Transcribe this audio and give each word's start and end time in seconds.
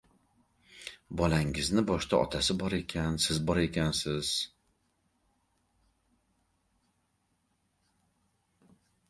Bolangizni 1.19 1.83
boshida 1.91 2.17
otasi 2.27 2.55
bor 2.63 2.75
ekan, 2.77 3.19
siz 3.25 3.37
bor 3.49 3.61
ekansiz. 3.65 4.31